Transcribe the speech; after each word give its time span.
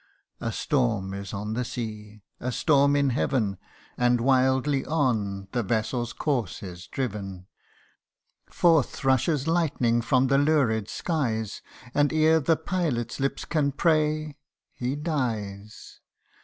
A 0.39 0.51
storm 0.51 1.13
is 1.13 1.31
on 1.31 1.53
the 1.53 1.63
sea; 1.63 2.23
a 2.39 2.51
storm 2.51 2.95
in 2.95 3.11
heaven; 3.11 3.59
And 3.99 4.19
wildly 4.19 4.83
on 4.83 5.47
the 5.51 5.61
vessel's 5.61 6.11
course 6.11 6.63
is 6.63 6.87
driven. 6.87 7.45
Forth 8.49 9.05
rushes 9.05 9.45
lightning 9.47 10.01
from 10.01 10.25
the 10.25 10.39
lurid 10.39 10.89
skies, 10.89 11.61
And 11.93 12.11
ere 12.11 12.39
the 12.39 12.57
pilot's 12.57 13.19
lips 13.19 13.45
can 13.45 13.73
pray, 13.73 14.39
he 14.73 14.95
dies 14.95 15.99